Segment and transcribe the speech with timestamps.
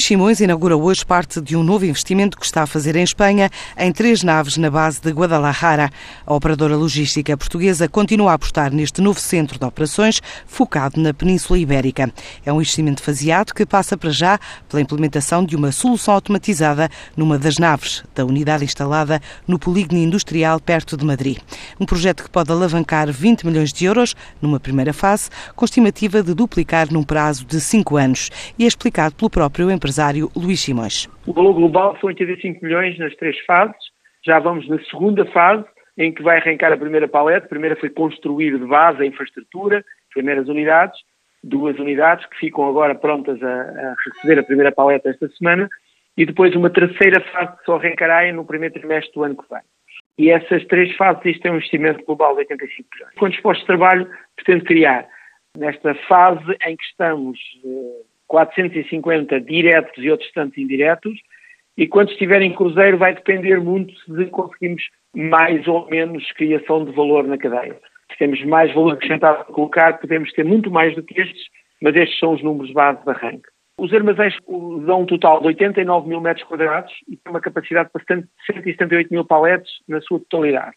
[0.00, 3.50] Luís Simões inaugura hoje parte de um novo investimento que está a fazer em Espanha,
[3.76, 5.90] em três naves na base de Guadalajara.
[6.24, 11.58] A operadora logística portuguesa continua a apostar neste novo centro de operações focado na Península
[11.58, 12.10] Ibérica.
[12.46, 17.38] É um investimento faseado que passa para já pela implementação de uma solução automatizada numa
[17.38, 21.38] das naves da unidade instalada no polígono industrial perto de Madrid.
[21.78, 26.32] Um projeto que pode alavancar 20 milhões de euros numa primeira fase, com estimativa de
[26.32, 28.30] duplicar num prazo de cinco anos.
[28.58, 31.08] E é explicado pelo próprio próprio empresário Luís Simões.
[31.26, 33.76] O valor global são 85 milhões nas três fases.
[34.24, 35.64] Já vamos na segunda fase,
[35.98, 37.46] em que vai arrancar a primeira paleta.
[37.46, 39.84] A primeira foi construir de base a infraestrutura,
[40.14, 40.96] primeiras unidades,
[41.42, 45.68] duas unidades que ficam agora prontas a, a receber a primeira paleta esta semana,
[46.16, 49.62] e depois uma terceira fase que só arrancará no primeiro trimestre do ano que vem.
[50.18, 53.14] E essas três fases, isto é um investimento global de 85 milhões.
[53.18, 55.08] Quantos postos de trabalho pretende criar?
[55.58, 61.18] Nesta fase em que estamos eh, 450 diretos e outros tantos indiretos,
[61.76, 66.92] e quando estiver em cruzeiro vai depender muito de conseguirmos mais ou menos criação de
[66.92, 67.76] valor na cadeia.
[68.12, 71.42] Se temos mais valor acrescentado a colocar, podemos ter muito mais do que estes,
[71.82, 73.48] mas estes são os números base de arranque.
[73.76, 74.36] Os armazéns
[74.86, 79.24] dão um total de 89 mil metros quadrados e têm uma capacidade de 178 mil
[79.24, 80.76] paletes na sua totalidade.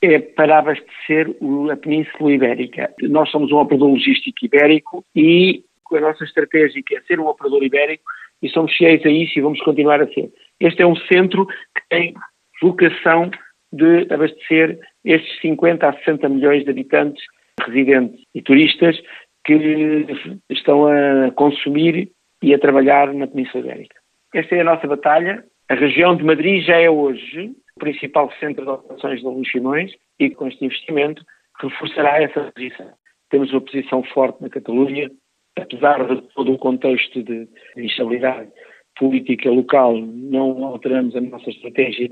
[0.00, 1.34] É para abastecer
[1.72, 2.92] a Península Ibérica.
[3.02, 5.64] Nós somos um operador logístico ibérico e
[5.96, 8.04] a nossa estratégia é ser um operador ibérico
[8.42, 10.30] e somos cheios a isso e vamos continuar a ser.
[10.60, 12.14] Este é um centro que tem
[12.60, 13.30] vocação
[13.72, 17.22] de abastecer estes 50 a 60 milhões de habitantes,
[17.60, 18.96] residentes e turistas
[19.44, 20.06] que
[20.50, 22.10] estão a consumir
[22.42, 23.96] e a trabalhar na Península Ibérica.
[24.34, 25.44] Esta é a nossa batalha.
[25.68, 30.30] A região de Madrid já é hoje o principal centro de operações de Luís e
[30.30, 31.24] com este investimento
[31.60, 32.92] reforçará essa posição.
[33.30, 35.10] Temos uma posição forte na Catalunha,
[35.56, 38.50] apesar de todo o contexto de instabilidade
[38.98, 42.08] política local, não alteramos a nossa estratégia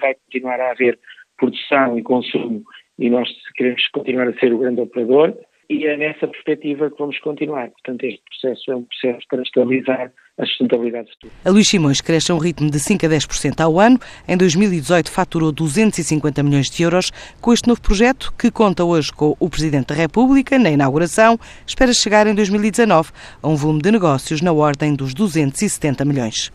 [0.00, 0.98] vai continuar a haver
[1.36, 2.62] produção e consumo
[2.98, 5.36] e nós queremos continuar a ser o grande operador
[5.68, 7.70] e é nessa perspectiva que vamos continuar.
[7.70, 11.32] Portanto, este processo é um processo para estabilizar a sustentabilidade futura.
[11.44, 13.98] A Luís Simões cresce a um ritmo de 5 a 10% ao ano.
[14.26, 17.10] Em 2018 faturou 250 milhões de euros.
[17.40, 21.92] Com este novo projeto, que conta hoje com o Presidente da República na inauguração, espera
[21.92, 23.10] chegar em 2019
[23.42, 26.50] a um volume de negócios na ordem dos 270 milhões.